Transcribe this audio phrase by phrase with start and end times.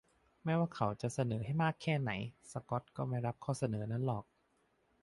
[0.43, 2.11] ไม่ว่าเขาจะเสนอให้มากแค่ไหน
[2.51, 4.25] สกอตก็ไม่รับข้อเสนอนั่นหรอก